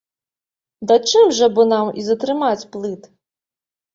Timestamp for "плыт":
2.77-3.01